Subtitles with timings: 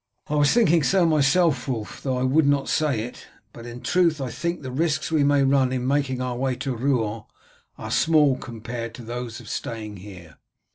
[0.29, 4.19] "I was thinking so myself, Wulf, though I would not say it; but in truth
[4.19, 7.25] I think the risks we may run in making our way to Rouen
[7.77, 10.37] are small compared to those of staying here."